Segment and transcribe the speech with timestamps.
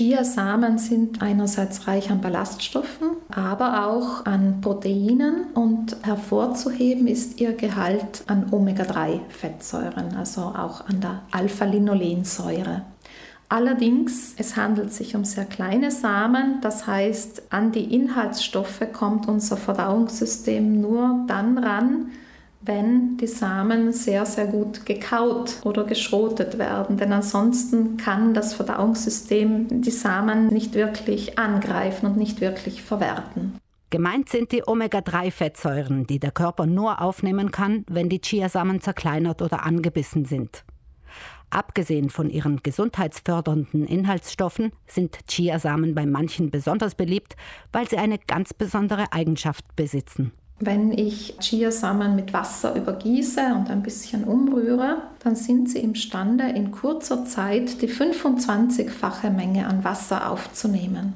[0.00, 8.22] Chiasamen sind einerseits reich an Ballaststoffen, aber auch an Proteinen und hervorzuheben ist ihr Gehalt
[8.26, 12.80] an Omega-3-Fettsäuren, also auch an der Alpha-Linolensäure.
[13.50, 19.58] Allerdings, es handelt sich um sehr kleine Samen, das heißt, an die Inhaltsstoffe kommt unser
[19.58, 22.06] Verdauungssystem nur dann ran,
[22.62, 26.96] wenn die Samen sehr, sehr gut gekaut oder geschrotet werden.
[26.98, 33.58] Denn ansonsten kann das Verdauungssystem die Samen nicht wirklich angreifen und nicht wirklich verwerten.
[33.88, 39.64] Gemeint sind die Omega-3-Fettsäuren, die der Körper nur aufnehmen kann, wenn die Chiasamen zerkleinert oder
[39.64, 40.64] angebissen sind.
[41.50, 47.34] Abgesehen von ihren gesundheitsfördernden Inhaltsstoffen sind Chiasamen bei manchen besonders beliebt,
[47.72, 50.30] weil sie eine ganz besondere Eigenschaft besitzen.
[50.62, 56.70] Wenn ich Chiasamen mit Wasser übergieße und ein bisschen umrühre, dann sind sie imstande, in
[56.70, 61.14] kurzer Zeit die 25-fache Menge an Wasser aufzunehmen.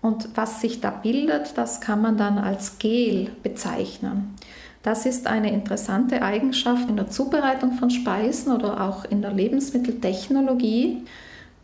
[0.00, 4.34] Und was sich da bildet, das kann man dann als Gel bezeichnen.
[4.82, 11.04] Das ist eine interessante Eigenschaft in der Zubereitung von Speisen oder auch in der Lebensmitteltechnologie.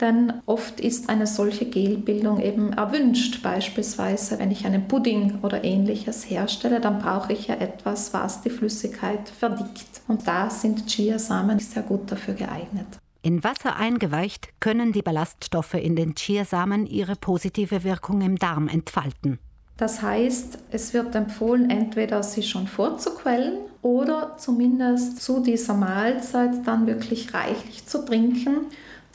[0.01, 3.43] Denn oft ist eine solche Gelbildung eben erwünscht.
[3.43, 8.51] Beispielsweise, wenn ich einen Pudding oder ähnliches herstelle, dann brauche ich ja etwas, was die
[8.51, 10.03] Flüssigkeit verdickt.
[10.07, 12.87] Und da sind Chiasamen sehr gut dafür geeignet.
[13.23, 19.41] In Wasser eingeweicht können die Ballaststoffe in den Chiasamen ihre positive Wirkung im Darm entfalten.
[19.77, 26.87] Das heißt, es wird empfohlen, entweder sie schon vorzuquellen oder zumindest zu dieser Mahlzeit dann
[26.87, 28.67] wirklich reichlich zu trinken,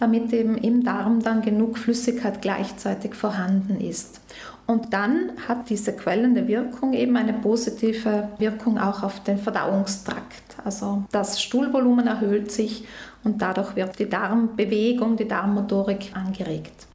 [0.03, 4.19] damit eben im Darm dann genug Flüssigkeit gleichzeitig vorhanden ist.
[4.67, 10.57] Und dann hat diese quellende Wirkung eben eine positive Wirkung auch auf den Verdauungstrakt.
[10.65, 12.85] Also das Stuhlvolumen erhöht sich
[13.23, 16.87] und dadurch wird die Darmbewegung, die Darmmotorik angeregt.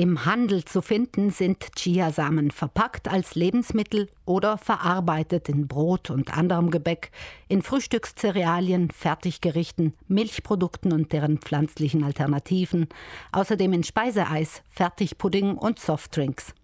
[0.00, 6.70] Im Handel zu finden sind Chiasamen verpackt als Lebensmittel oder verarbeitet in Brot und anderem
[6.70, 7.10] Gebäck,
[7.48, 12.86] in Frühstückscerealien, Fertiggerichten, Milchprodukten und deren pflanzlichen Alternativen,
[13.32, 16.54] außerdem in Speiseeis, Fertigpudding und Softdrinks.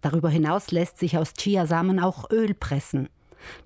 [0.00, 3.08] Darüber hinaus lässt sich aus Chiasamen auch Öl pressen.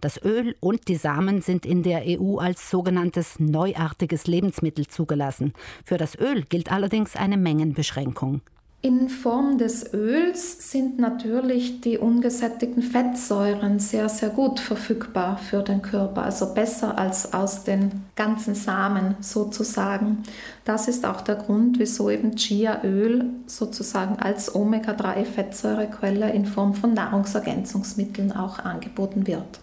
[0.02, 5.54] Das Öl und die Samen sind in der EU als sogenanntes neuartiges Lebensmittel zugelassen.
[5.86, 8.42] Für das Öl gilt allerdings eine Mengenbeschränkung.
[8.82, 15.82] In Form des Öls sind natürlich die ungesättigten Fettsäuren sehr, sehr gut verfügbar für den
[15.82, 20.22] Körper, also besser als aus den ganzen Samen sozusagen.
[20.64, 28.32] Das ist auch der Grund, wieso eben Chiaöl sozusagen als Omega-3-Fettsäurequelle in Form von Nahrungsergänzungsmitteln
[28.32, 29.60] auch angeboten wird.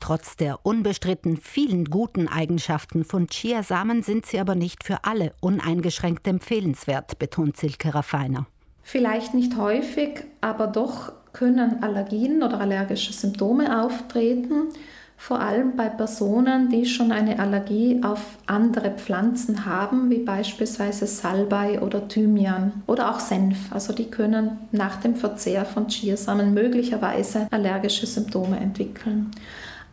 [0.00, 6.26] Trotz der unbestritten vielen guten Eigenschaften von Chiasamen sind sie aber nicht für alle uneingeschränkt
[6.26, 8.46] empfehlenswert, betont Silke Raffiner.
[8.84, 14.68] Vielleicht nicht häufig, aber doch können Allergien oder allergische Symptome auftreten,
[15.16, 21.80] vor allem bei Personen, die schon eine Allergie auf andere Pflanzen haben, wie beispielsweise Salbei
[21.80, 23.72] oder Thymian oder auch Senf.
[23.72, 29.30] Also die können nach dem Verzehr von Chiasamen möglicherweise allergische Symptome entwickeln.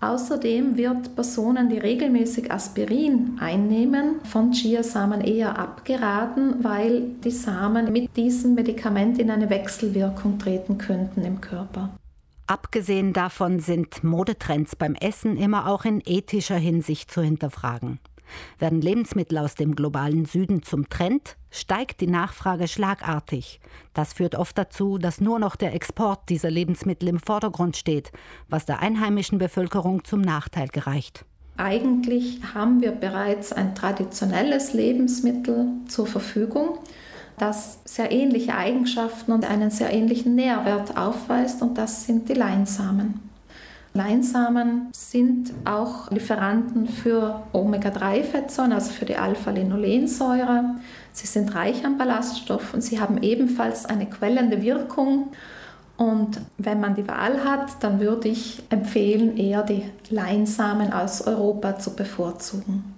[0.01, 8.17] Außerdem wird Personen, die regelmäßig Aspirin einnehmen, von Chiasamen eher abgeraten, weil die Samen mit
[8.17, 11.91] diesem Medikament in eine Wechselwirkung treten könnten im Körper.
[12.47, 18.00] Abgesehen davon sind Modetrends beim Essen immer auch in ethischer Hinsicht zu hinterfragen.
[18.59, 23.59] Werden Lebensmittel aus dem globalen Süden zum Trend, steigt die Nachfrage schlagartig.
[23.94, 28.12] Das führt oft dazu, dass nur noch der Export dieser Lebensmittel im Vordergrund steht,
[28.50, 31.25] was der einheimischen Bevölkerung zum Nachteil gereicht.
[31.58, 36.80] Eigentlich haben wir bereits ein traditionelles Lebensmittel zur Verfügung,
[37.38, 43.31] das sehr ähnliche Eigenschaften und einen sehr ähnlichen Nährwert aufweist, und das sind die Leinsamen.
[43.94, 50.75] Leinsamen sind auch Lieferanten für Omega-3-Fettsäuren, also für die Alpha-Linolensäure.
[51.12, 55.31] Sie sind reich an Ballaststoffen, sie haben ebenfalls eine quellende Wirkung.
[55.98, 61.77] Und wenn man die Wahl hat, dann würde ich empfehlen, eher die Leinsamen aus Europa
[61.77, 62.95] zu bevorzugen.